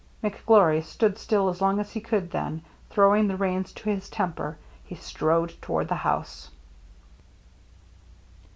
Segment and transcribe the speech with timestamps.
[0.23, 4.57] McGlory stood still as long as he could, then, throwing the reins to his temper,
[4.83, 6.49] he strode toward the house.